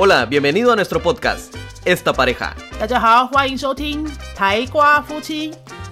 [0.00, 1.52] Hola, bienvenido a nuestro podcast,
[1.84, 2.54] Esta Pareja.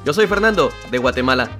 [0.04, 1.50] Yo soy Fernando, de Guatemala.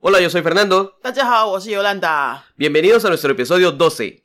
[0.00, 0.96] Hola, yo soy Fernando.
[2.56, 4.24] Bienvenidos a nuestro episodio 12.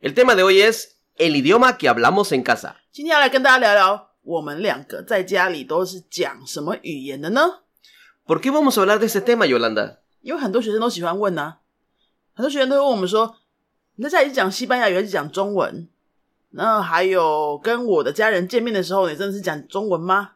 [0.00, 2.80] El tema de hoy es el idioma que hablamos en casa.
[8.26, 9.98] ¿Por qué vamos a hablar de este tema, Yolanda?
[10.22, 11.56] 因为很多学生都喜欢问呢、
[12.34, 13.36] 很多学生都会问我们说
[13.96, 15.88] ：“你在家里是讲西班牙语还是讲中文？”
[16.56, 20.32] 那还有跟我的家人见面的时候，你真的是讲中文吗？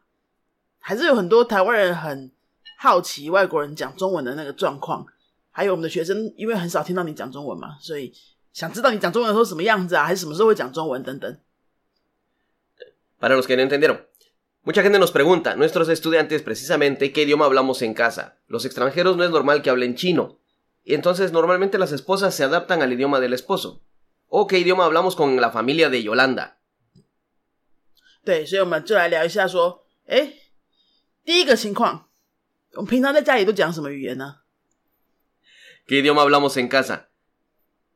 [0.77, 2.29] 还是有很多台湾人很
[2.77, 5.05] 好奇外国人讲中文的那个状况。
[5.51, 8.13] 还有我们的学生，因为很少听到你讲中文嘛，所以
[8.53, 11.37] 想知道你讲中文的时候什么样子啊，还是什么时候会讲中文等等。
[13.19, 13.99] Para los que no entendieron.
[14.68, 18.38] Mucha gente nos pregunta, nuestros estudiantes precisamente, qué idioma hablamos en casa.
[18.46, 20.38] Los extranjeros no es normal que hablen chino.
[20.84, 23.82] Y entonces normalmente las esposas se adaptan al idioma del esposo.
[24.28, 26.58] ¿O qué idioma hablamos con la familia de Yolanda?
[28.24, 30.32] 对，所以我们就来聊一下说，哎，
[31.24, 32.08] 第一个情况，
[32.72, 34.36] 我们平常在家里都讲什么语言呢？
[35.86, 37.10] ¿Qué idioma hablamos en casa?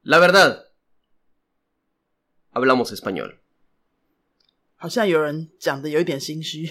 [0.02, 0.66] La verdad,
[2.52, 3.40] hablamos español.
[4.83, 6.69] 好像有人讲的有一点心虚。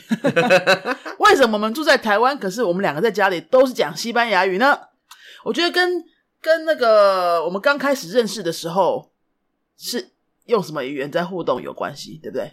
[1.16, 4.78] 为什么我们住在台湾，可是我们两个在家里都是讲西班牙语呢？
[5.44, 6.04] 我觉得跟
[6.38, 9.10] 跟那个我们刚开始认识的时候
[9.78, 10.10] 是
[10.44, 12.52] 用什么语言在互动有关系，对不对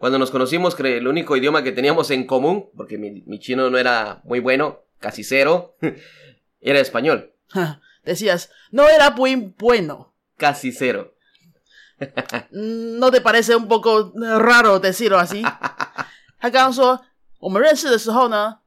[0.00, 3.70] ？Cuando nos conocimos, creo el único idioma que teníamos en común, porque mi, mi chino
[3.70, 5.76] no era muy bueno, casi cero,
[6.60, 7.30] era español.
[8.04, 10.12] Decías, no era muy bueno.
[10.36, 11.13] Casi cero.
[12.50, 15.42] Mm, ¿No te parece un poco raro decirlo así？
[16.40, 17.00] 他刚刚说
[17.40, 18.58] 我们认识的时候呢，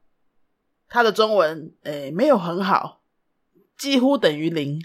[0.89, 3.01] 他的中文诶没有很好，
[3.77, 4.79] 几乎等于零。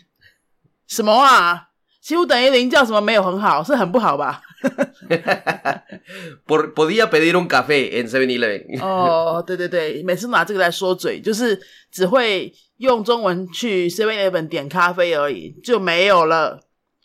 [0.87, 1.69] 什么啊？
[2.03, 3.63] 几乎等于零叫什么没有很好？
[3.63, 4.43] 是很不好吧？
[6.47, 8.81] Por- podía pedir un café en 7-Eleven.
[8.81, 16.61] 哦，对对对，每次拿这个来说嘴，就是只会用中文去 Seven Eleven 点咖啡而已，就没有了。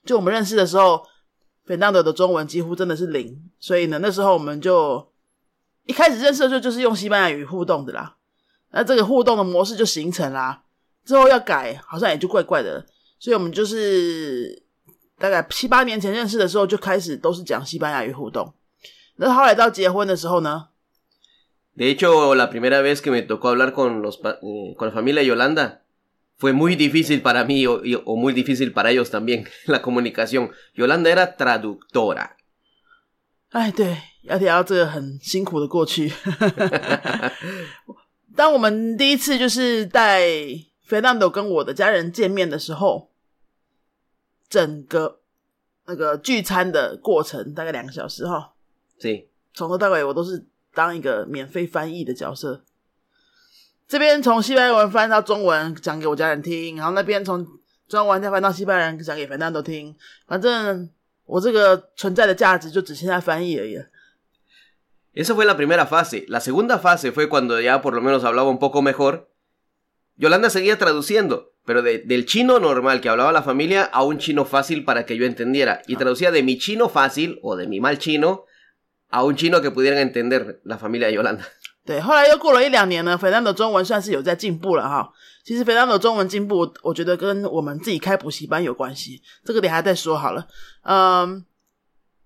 [0.05, 1.03] 就我们认识的时候
[1.67, 5.11] ，Fernando 的中文几乎真的是零，所以呢，那时候我们就
[5.85, 8.15] 一开始认识的时候就是用西班牙语互动的啦。
[8.71, 10.63] 那这个互动的模式就形成啦，
[11.05, 12.85] 之后要改好像也就怪怪的，
[13.19, 14.63] 所以我们就是
[15.17, 18.53] 大概七八年前认识的时候就开始都是讲西班牙语互动。
[19.15, 20.67] 那后来到结婚的时候呢，
[26.37, 30.51] fue muy difícil para mí o, y- o muy difícil para ellos también la comunicación.
[30.73, 32.37] Yolanda era traductora.
[33.49, 36.11] 哎，对，要提到这个很辛苦的过去。
[38.35, 40.21] 当我们第一次就是带
[40.87, 43.09] Fernando 跟我的家人见面的时候，
[44.47, 45.21] 整个
[45.87, 48.53] 那个聚餐的过程大概两个小时哈
[49.01, 49.27] ，Sí.
[49.53, 52.63] 从头到尾我都是当一个免费翻译的角色。
[53.88, 57.46] 这边从西班牙文翻到中文讲给我家人听，然后那边从
[57.88, 59.94] 中文再翻到西班牙文讲给 Fernando 听。
[60.26, 60.88] 反正
[61.26, 63.84] 我这个存在的价值就只剩下翻译而已了。
[65.14, 66.24] Esa fue la primera fase.
[66.28, 69.28] La segunda fase fue cuando ya por lo menos hablaba un poco mejor.
[70.16, 74.46] Yolanda seguía traduciendo, pero de- del chino normal que hablaba la familia a un chino
[74.46, 75.82] fácil para que yo entendiera.
[75.86, 78.45] Y traducía de mi chino fácil o de mi mal chino
[79.09, 81.43] a un chino que pudieran entender la familia de Yolanda.
[81.85, 85.09] 对，后来又过了一两年呢，Fernando 中文算是有在进步了哈。
[85.45, 90.45] 其实 Fernando 中文进步，我觉得跟我们自己开补习班有关系，这个等下再说好了。
[90.83, 91.45] 嗯，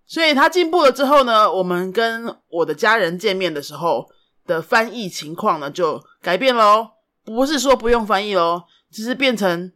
[0.07, 4.09] 所以他进步了之后呢，我们跟我的家人见面的时候
[4.47, 6.89] 的翻译情况呢就改变喽，
[7.23, 9.71] 不是说不用翻译喽，只是变成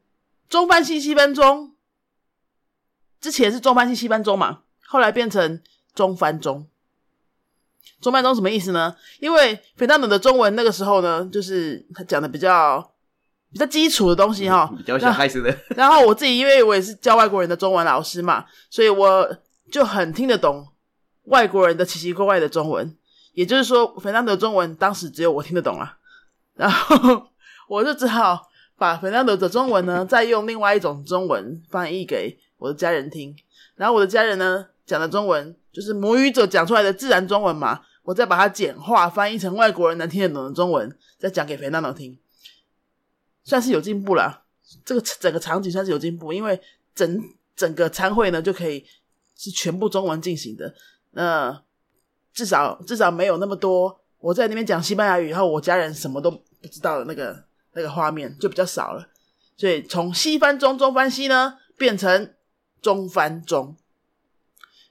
[0.49, 1.75] 中翻西西班中，
[3.22, 5.61] 之前是中翻西西班中嘛，后来变成
[5.93, 6.67] 中翻中。
[8.01, 8.96] 中翻中什么意思呢？
[9.19, 12.91] 因为 Fernando 的中文那个时候呢，就是他讲的比较
[13.52, 14.72] 比较基础的东西哈。
[14.78, 15.58] 比较小孩子的。
[15.76, 19.37] 然后我自己因为我也是教外国人的中文老师嘛，所以我
[19.72, 20.67] 就很听得懂
[21.26, 22.96] 外国人的奇奇怪怪的中文。
[23.34, 25.97] 也就是说，Fernando 的中文当时只有我听得懂啊。
[26.55, 27.28] 然后
[27.67, 28.41] 我就只好
[28.78, 33.35] 把 Fernando 的中文呢，再用另外一种中文翻译给我的家人听。
[33.76, 42.17] 然后我的家人呢讲的中文就是母语者讲出来的自然中文嘛，我再把它简化翻译成外国人能听得懂的中文，再讲给肥娜娜听，
[43.43, 44.43] 算是有进步啦。
[44.84, 46.59] 这个整个场景算是有进步，因为
[46.93, 47.22] 整
[47.55, 48.85] 整个参会呢就可以
[49.35, 50.73] 是全部中文进行的。
[51.11, 51.64] 那
[52.34, 59.08] 至少至少没有那么多我在那边讲西班牙语，然后我家人什么都不知道的那个那个画面就比较少了。
[59.58, 62.34] 所以从西翻中、中翻西呢，变成
[62.81, 63.78] 中翻中。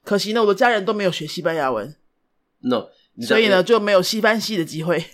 [0.03, 1.95] 可惜呢，我的家人都没有学西班牙文。
[2.61, 2.89] No.
[3.21, 5.05] 所以呢，就没有西翻西的机会。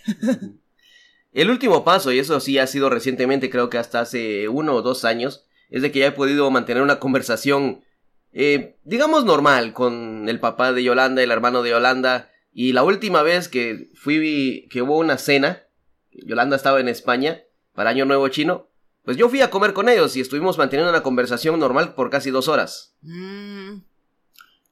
[1.33, 4.81] El último paso, y eso sí ha sido recientemente, creo que hasta hace uno o
[4.81, 7.83] dos años, es de que ya he podido mantener una conversación,
[8.31, 12.29] eh, digamos, normal con el papá de Yolanda, el hermano de Yolanda.
[12.53, 15.63] Y la última vez que fui, que hubo una cena,
[16.11, 17.41] Yolanda estaba en España
[17.73, 18.69] para Año Nuevo Chino,
[19.03, 22.31] pues yo fui a comer con ellos y estuvimos manteniendo una conversación normal por casi
[22.31, 22.95] dos horas.
[23.03, 23.81] 嗯，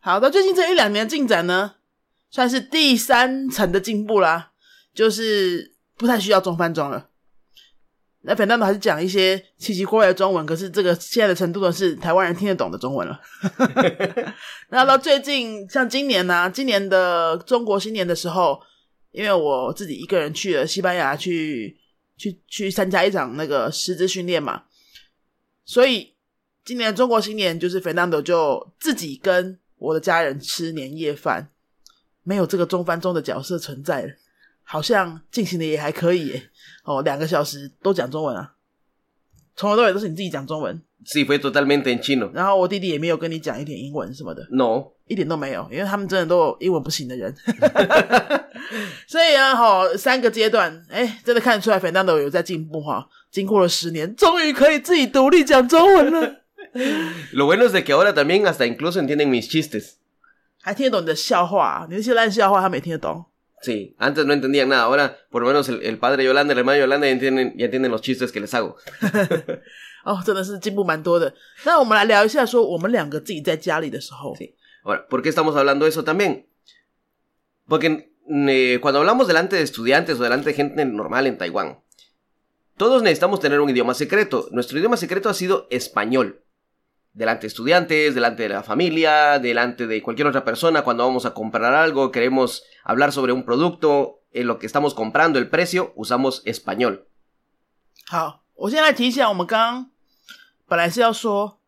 [0.00, 1.74] 好到，最近这一两年的进展呢，
[2.30, 4.52] 算是第三层的进步啦，
[4.94, 7.10] 就是不太需要中翻中了。
[8.22, 13.20] 那反正还是讲一些奇奇怪怪的中文，可是这个现在的程度呢，是台湾人听得懂的中文了。
[14.70, 18.60] 那到最近，像今年呢、今年的中国新年的时候，
[19.12, 21.78] 因为我自己一个人去了西班牙去
[22.16, 24.64] 去去参加一场那个师资训练嘛，
[25.64, 26.14] 所以
[26.64, 31.48] 今年中国新年就是 Fernando 就自己跟我的家人吃年夜饭，
[32.22, 34.12] 没有这个中翻中的角色存在了，
[34.62, 36.50] 好像进行的也还可以耶。
[36.84, 38.54] 哦，两个小时都讲中文啊，
[39.56, 42.30] 从头到尾都是你自己讲中文，Sí, fue totalmente en chino.
[42.32, 44.92] 然后我弟弟也没有跟你讲一点英文什么的，No.
[45.06, 47.34] 一点都没有，因为他们真的都有英文不行的人。
[49.06, 53.08] 所以啊，哈、三个阶段，哎，真的看得出来 Fernando 有在进步哈。
[53.30, 56.37] 经过了十年，终于可以自己独立讲中文了，
[57.31, 59.97] Lo bueno es de que ahora también hasta incluso entienden mis chistes.
[60.61, 63.25] 还听得懂你的笑话，你那些烂笑话他们也听得懂。
[63.61, 66.59] Sí, antes no entendían nada, ahora por lo menos el, el padre de Yolanda, el
[66.59, 68.77] hermano de Yolanda ya entienden, ya entienden los chistes que les hago.
[70.05, 71.33] 哦，真的是进步蛮多的。
[71.63, 74.53] 那我们来聊一下，说我们两个自己在家里的时候， Sí.
[74.83, 76.45] Ahora, ¿por qué estamos hablando de eso también?
[77.67, 81.79] Porque eh, cuando hablamos delante de estudiantes o delante de gente normal en Taiwán,
[82.75, 84.49] todos necesitamos tener un idioma secreto.
[84.51, 86.41] Nuestro idioma secreto ha sido español.
[87.13, 91.33] Delante de estudiantes, delante de la familia, delante de cualquier otra persona, cuando vamos a
[91.33, 96.41] comprar algo, queremos hablar sobre un producto, en lo que estamos comprando, el precio, usamos
[96.45, 97.05] español.
[98.07, 99.91] 好，我先来提一下，我们刚刚
[100.67, 101.59] 本来是要说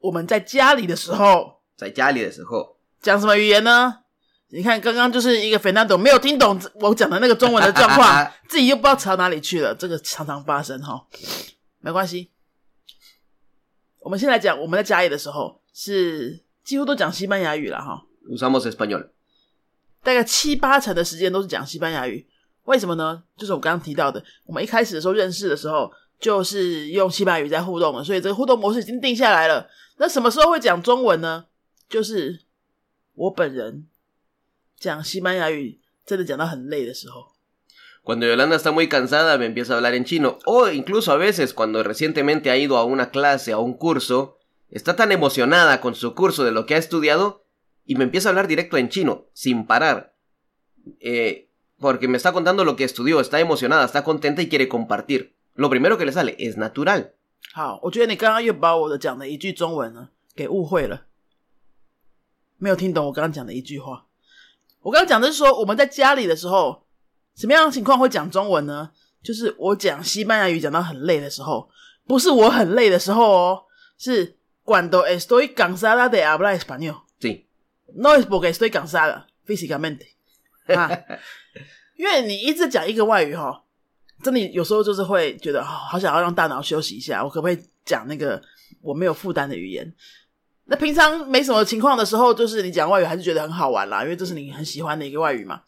[0.00, 4.00] 我们在家里的时候在家里的时候，讲什么语言呢？
[4.48, 11.06] 你看，刚刚就是一个 Fernando 没有听懂我讲的那个中文的状况，自己又不知道朝哪里去了，这个常常发生哈。
[11.78, 12.32] 没关系，
[14.07, 19.09] 我们先来讲我们在家里的时候是几乎都讲西班牙语了哈，usamos español.
[20.01, 22.25] 大概七八成的时间都是讲西班牙语。
[22.63, 23.21] 为什么呢？
[23.35, 29.69] 就是我刚刚提到的，我们一开始的时候认识的时候，就是用西班牙语在互动的，所以这个互动模式已经定下来了。
[29.97, 31.47] 那什么时候会讲中文呢？
[31.89, 32.45] 就是
[33.13, 33.89] 我本人
[34.79, 37.33] 讲西班牙语真的讲到很累的时候。
[38.06, 40.38] Cuando Yolanda está muy cansada me empieza a hablar en chino.
[40.44, 44.38] O incluso a veces cuando recientemente ha ido a una clase, a un curso,
[44.70, 47.44] está tan emocionada con su curso de lo que ha estudiado
[47.84, 50.14] y me empieza a hablar directo en chino, sin parar.
[51.00, 55.36] Eh, porque me está contando lo que estudió, está emocionada, está contenta y quiere compartir.
[55.54, 57.14] Lo primero que le sale es natural.
[57.54, 61.06] 好，我觉得你刚刚又把我的讲的一句中文呢给误会了，
[62.56, 64.06] 没有听懂我刚刚讲的一句话。
[64.80, 66.85] 我刚刚讲的是说，我们在家里的时候，
[67.37, 68.89] 什么样的情况会讲中文呢？
[69.23, 71.69] 就是我讲西班牙语讲到很累的时候，
[72.07, 73.63] 不是我很累的时候哦，
[73.97, 77.01] 是 cuando estoy cansada de hablar español。
[77.19, 77.45] Sí.
[77.93, 80.15] No es porque estoy cansada físicamente
[80.67, 80.89] 啊，
[81.95, 83.63] 因为你一直讲一个外语哈、
[84.23, 88.41] 真的有时候就是会觉得、哦、好想要让大脑休息一下，我可不可以讲那个
[88.81, 89.93] 我没有负担的语言？
[90.65, 95.61] 那平常没什么情况的时候，就是你讲外语还是觉得很好玩啦，因为这是你很喜欢的一个外语嘛。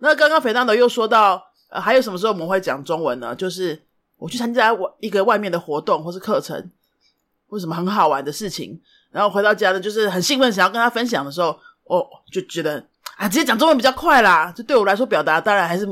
[0.00, 3.34] 那刚刚肥当德又说到，呃，还有什么时候我们会讲中文呢？
[3.34, 3.80] 就是
[4.16, 6.70] 我去参加我一个外面的活动或是课程，
[7.48, 8.80] 或什么很好玩的事情，
[9.10, 12.84] 然后回到家呢，就是很兴奋，想要跟他分享的时候，哦，就觉得
[13.16, 14.52] 啊，直接讲中文比较快啦。
[14.52, 15.86] 就对我来说，表达当然还是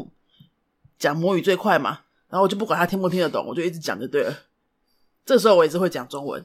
[0.99, 2.01] 讲母语最快嘛。
[2.31, 4.35] 然后我就不管他听不听得懂，我就一直讲就对了。
[5.25, 6.45] 这时候我也是会讲中文，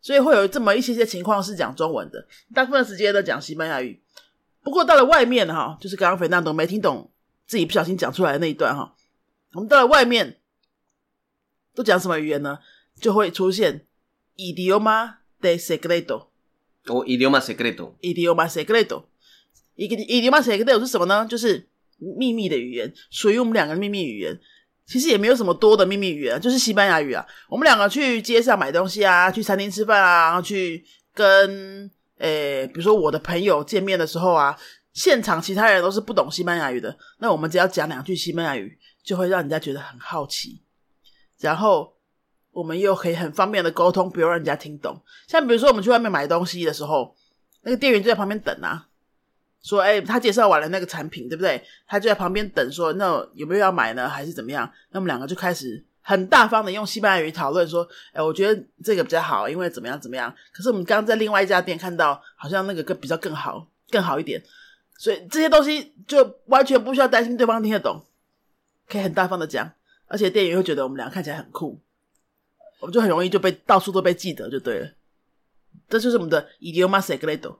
[0.00, 4.02] 所以会有这么一些些情况是讲中文的，大部分时间都讲西班牙语。
[4.64, 7.12] 不过到了外面哈，就是刚刚肥娜都没听懂，
[7.46, 8.96] 自己不小心讲出来的那一段哈，
[9.52, 10.40] 我们到了外面
[11.74, 12.58] 都讲什么语言呢？
[12.98, 13.86] 就会出现
[14.36, 16.28] idioma de secreto。
[16.86, 17.94] O idioma secreto.
[18.00, 19.04] idioma secreto。
[19.74, 21.26] 一个 idioma secreto 是什么呢？
[21.28, 21.68] 就是
[21.98, 24.40] 秘密的语言，属于我们两个的秘密语言。
[24.86, 27.26] 其实也没有什么多的秘密语言，就是西班牙语啊。
[27.48, 34.56] 我们两个去街上买东西啊，去餐厅吃饭啊，然后去跟呃，比如说我的朋友见面的时候啊，
[34.92, 40.62] 现场其他人都是不懂西班牙语的，那我们只要讲两句西班牙语，就会让人家觉得很好奇，
[41.40, 41.94] 然后
[42.52, 45.02] 我们又可以很方便的沟通，不用让人家听懂。
[45.26, 47.16] 像比如说我们去外面买东西的时候，
[47.62, 48.86] 那个店员就在旁边等啊，
[49.62, 54.08] 说：“哎，他介绍完了那个产品，对不对？”他就在旁边等，说：“那有没有要买呢？
[54.08, 55.84] 还是怎么样？”那我们两个就开始。
[56.06, 64.42] 很大方的用西班牙语讨论说：“哎，我觉得这个比较好，因为怎么样怎么样。”可是我们刚刚在另外一家店看到，好像那个更比较更好，更好一点。
[64.98, 68.04] 所以这些东西就完全不需要担心对方听得懂，
[68.86, 69.72] 可以很大方的讲，
[70.06, 71.80] 而且店员会觉得我们俩看起来很酷，
[72.80, 74.90] 我们就很容易就被到处都被记得，就对了。
[75.88, 77.56] 这就是我们的 idioma secreto。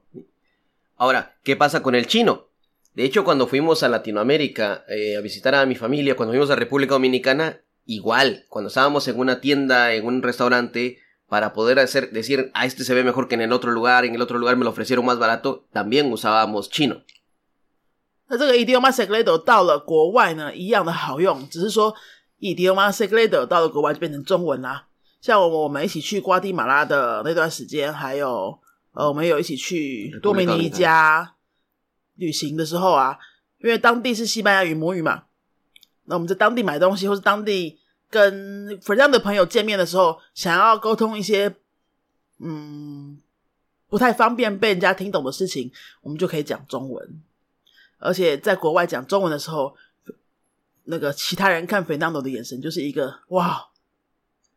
[0.96, 2.50] Ahora, ¿qué pasa con el chino?
[2.94, 6.94] De hecho, cuando fuimos a Latinoamérica a visitar a mi familia, cuando fuimos a República
[6.94, 12.65] Dominicana igual, cuando estábamos en una tienda, en un restaurante, para poder hacer, decir, a
[12.65, 14.71] este se ve mejor que en el otro lugar, en el otro lugar me lo
[14.71, 17.03] ofrecieron más barato, también usábamos chino.
[18.31, 21.95] 那这个 idioma secreto 到了国外呢，一样的好用，只是说
[22.39, 24.87] idioma secreto 到了国外就变成中文啦。
[25.19, 28.59] 像我们我们一起去瓜地马拉的那段时间，还有
[28.93, 31.35] 呃，我们有一起去多米尼加
[32.15, 33.17] 旅行的时候啊，
[33.59, 35.23] 因为当地是西班牙语母语嘛，
[36.04, 37.78] 那我们在当地买东西，或是当地
[38.10, 41.54] 跟弗朗的朋友见面的时候，想要沟通一些
[42.38, 43.20] 嗯
[43.88, 47.22] 不太方便被人家听懂的事情，我们就可以讲中文。
[47.98, 49.76] 而且在国外讲中文的时候，
[50.84, 53.68] 那个其他人看弗朗多的眼神就是一个哇，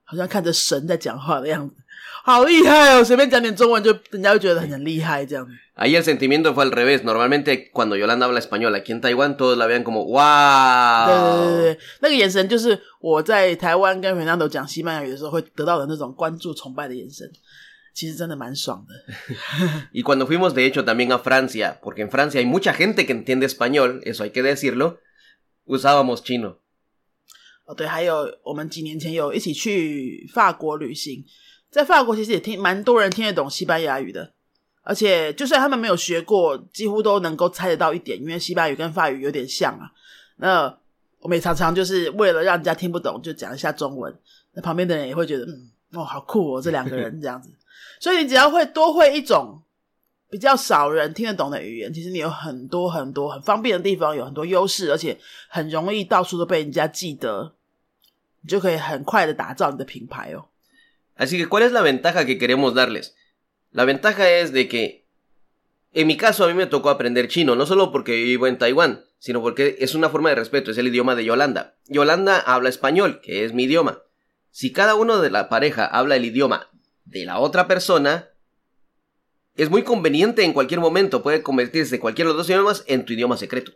[0.07, 1.77] 好像看着神在讲话的样子，
[2.25, 3.05] 好厉害哦！
[3.05, 5.47] 随便讲点中文，就人家会觉得很很厉害这样。
[5.75, 7.03] Ahí el sentimiento fue al revés.
[7.03, 11.07] Normalmente cuando Yolanda habla español aquí en Taiwán, todos la vean como ¡Wow!
[11.07, 17.31] 对对对对，那个眼神就是我在台湾跟 Fernando 讲西班牙语的时候会得到的那种关注、崇拜的眼神。
[17.95, 18.95] 其实真的蛮爽的。
[19.93, 23.47] y cuando fuimos de hecho también a Francia, porque en Francia hay mucha gente que entiende
[23.47, 24.99] español, eso hay que decirlo,
[25.67, 26.59] usábamos chino.
[27.68, 31.24] 哦，对，还有我们几年前有一起去法国旅行，
[31.70, 34.34] 在法国其实也听蛮多人听得懂西班牙语的。
[34.84, 39.92] 而且，就算他们没有学过，几乎都能够猜得到一点，因为西班牙语跟法语有点像啊。
[40.38, 40.78] 那
[41.20, 44.18] 我们也常常就是为了让人家听不懂，就讲一下中文。
[44.54, 47.52] 那旁边的人也会觉得，嗯，哦，好酷哦，这两个人这样子。
[48.00, 49.62] 所以你只要会多会一种
[50.30, 55.20] 比较少人听得懂的语言，其实你有很多很多很方便的地方，有很多优势，而且
[55.50, 57.54] 很容易到处都被人家记得，
[58.47, 60.49] 就可以很快的打造你的品牌哦。
[61.17, 63.15] Así que cuál es la ventaja que queremos darles?
[63.71, 65.07] La ventaja es de que,
[65.93, 69.05] en mi caso, a mí me tocó aprender chino, no solo porque vivo en Taiwán,
[69.19, 71.77] sino porque es una forma de respeto, es el idioma de Yolanda.
[71.87, 74.03] Yolanda habla español, que es mi idioma.
[74.51, 76.69] Si cada uno de la pareja habla el idioma
[77.05, 78.31] de la otra persona,
[79.55, 83.13] es muy conveniente en cualquier momento, puede convertirse cualquiera de los dos idiomas en tu
[83.13, 83.73] idioma secreto.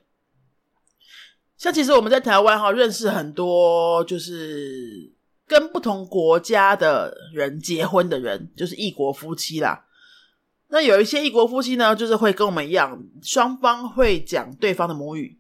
[1.61, 5.13] 像其实我们在台湾哈认识很多就是
[5.45, 9.85] 跟不同国家的人结婚的人，就是异国夫妻啦。
[10.69, 15.39] 那有一些异国夫妻呢，就是会跟我们一样，双方会讲对方的母语。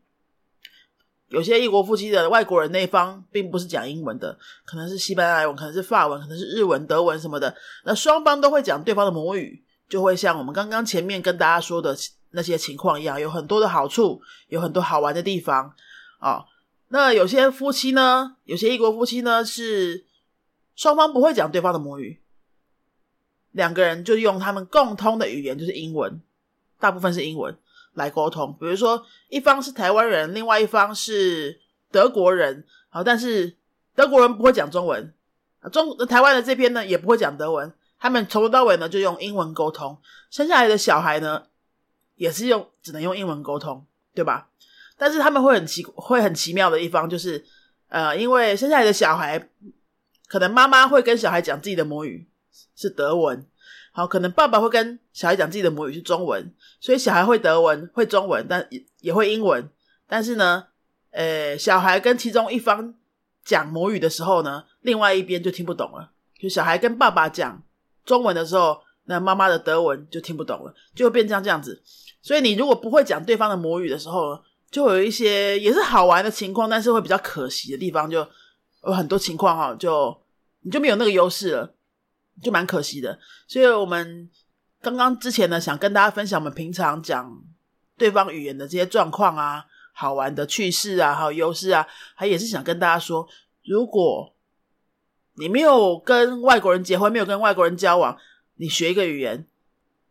[1.29, 7.51] 有些异国夫妻的外国人那方并不是讲英文的，可能是西班牙文，可能是法文，可能是日文、德文什么的。
[7.83, 11.97] 那双方都会讲对方的母语，就会像我们刚刚前面跟大家说的
[12.29, 15.73] 那些情况一样，有很多的好处，有很多好玩的地方
[16.21, 16.45] 啊。
[16.87, 20.05] 那有些夫妻呢，有些异国夫妻呢，是
[20.75, 22.21] 双方不会讲对方的母语。
[23.51, 26.21] 两个人就用他们共通的语言，就是英文，
[26.79, 27.57] 大部分是英文
[27.93, 28.55] 来沟通。
[28.57, 31.59] 比如说，一方是台湾人，另外一方是
[31.91, 33.57] 德国人，好，但是
[33.93, 35.13] 德国人不会讲中文，
[35.71, 39.97] 中台湾的这边呢也不会讲德文，他们从头到尾呢就用英文沟通。
[40.29, 41.47] 生下来的小孩呢
[42.15, 44.47] 也是用，只能用英文沟通，对吧？
[45.01, 47.43] 但是他们会很奇，会很奇妙的一方就是，
[47.89, 49.49] 呃，因为生下来的小孩，
[50.27, 52.27] 可能妈妈会跟小孩讲自己的母语。
[52.75, 53.47] 是德文，
[53.93, 59.67] 好，可能爸爸会跟小孩讲自己的母语是中文，所以小孩会德文，会中文，但也也会英文。
[60.07, 60.65] 但是呢，
[61.09, 62.93] 呃，小孩跟其中一方
[63.43, 66.11] 讲母语的时候呢，另外一边就听不懂了。
[66.37, 67.63] 就小孩跟爸爸讲
[68.05, 71.81] 中文的时候，那妈妈的德文就听不懂了，就会变成这样子。
[72.21, 78.27] 所以你如果不会讲对方的母语的时候，就有一些也是好玩的情况，但是会比较可惜的地方，就
[78.85, 80.19] 有很多情况哈，就
[80.61, 81.75] 你就没有那个优势了。
[82.41, 84.27] 就蛮可惜的，所以我们
[84.81, 87.39] 刚刚之前呢，想跟大家分享我们平常讲
[87.97, 91.85] 对方语言的这些状况啊，好玩的趣事啊，还有优势啊，
[92.15, 93.27] 还也是想跟大家说，
[93.65, 94.33] 如果
[95.35, 98.17] 你没有跟外国人结婚，没有跟外国人交往，
[98.55, 99.45] 你学一个语言，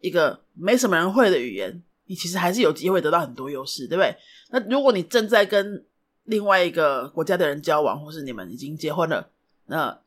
[0.01, 4.17] 一个没什么人会的语言，你其实还是有机会得到很多优势，对不对？
[4.51, 5.87] 那如果你正在跟
[6.25, 9.31] 另外一个国家的人交往，或是你们已经结婚了，
[9.67, 10.01] 那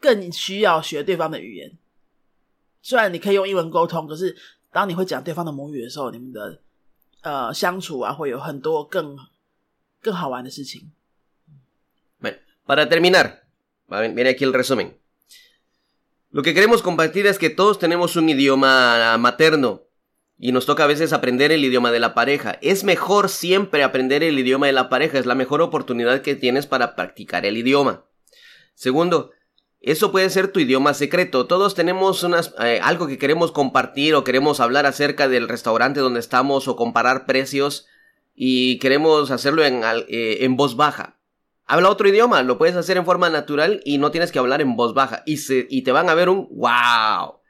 [0.00, 1.76] 更需要学对方的语言。
[2.80, 4.34] 虽然你可以用英文沟通，可是
[4.72, 6.62] 当你会讲对方的母语的时候，你们的
[7.20, 9.14] 呃相处啊，会有很多更
[10.00, 10.92] 更好玩的事情。
[12.66, 13.42] Para terminar,
[13.90, 14.94] viene aquí el resumen.
[16.30, 19.83] Lo que queremos compartir es que todos tenemos un idioma materno
[20.38, 22.58] y nos toca a veces aprender el idioma de la pareja.
[22.60, 26.66] Es mejor siempre aprender el idioma de la pareja, es la mejor oportunidad que tienes
[26.66, 28.04] para practicar el idioma.
[28.74, 29.30] Segundo,
[29.80, 31.46] eso puede ser tu idioma secreto.
[31.46, 32.26] Todos tenemos
[32.60, 37.26] eh, algo que queremos compartir o queremos hablar acerca del restaurante donde estamos o comparar
[37.26, 37.86] precios
[38.34, 41.18] y queremos hacerlo en, eh, en voz baja.
[41.66, 44.76] Habla otro idioma, lo puedes hacer en forma natural y no tienes que hablar en
[44.76, 45.22] voz baja.
[45.24, 47.40] Y te van a ver un wow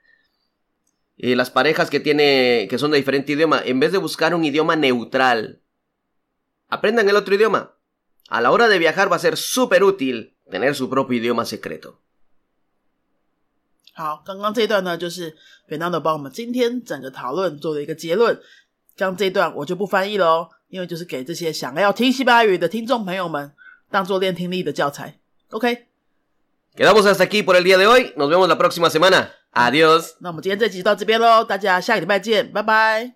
[1.16, 4.46] Y las parejas que, tiene, que son de diferente idioma, en vez de buscar un
[4.46, 5.62] idioma neutral,
[6.70, 7.74] aprendan el otro idioma.
[8.30, 12.00] A la hora de viajar va a ser súper útil tener su propio idioma secreto.
[13.94, 15.36] 好，刚刚这一段呢，就是
[15.68, 18.40] Fernando 帮我们今天整个讨论做的一个结论。
[18.96, 23.52] 刚这一段我就不翻译了哦，因为就是给这些想要听西班牙语的听众朋友们
[23.90, 25.20] 当做练听力的教材。
[25.50, 28.14] OK。Quedamos hasta aquí por el día de hoy.
[28.16, 29.32] Nos vemos la próxima semana.
[29.55, 30.15] Adiós.
[30.19, 33.13] 那我们今天这集就到这边喽，大家下个礼拜见，拜拜。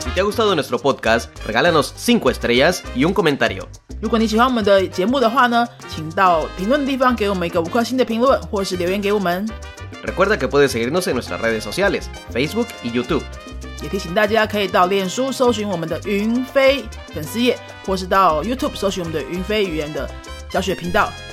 [0.00, 3.64] Si te ha gustado nuestro podcast, regálanos 5 estrellas y un comentario.
[4.02, 9.48] 如果你喜欢我们的节目的话呢，请到评论地方给我们一个五颗星的评论，或是留言给我们。
[10.04, 12.02] Recuerda que puedes seguirnos en nuestras redes sociales,
[12.34, 13.22] Facebook y YouTube.
[13.82, 20.06] 也提醒大家可以到脸书搜寻我们的云飞粉丝页，或是到 YouTube 搜寻我们的云飞语言的
[20.50, 21.10] 教学频道，